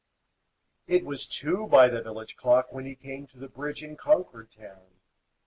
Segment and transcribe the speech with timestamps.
[0.87, 4.49] It was two by the village clock, When he came to the bridge in Concord
[4.51, 4.93] town.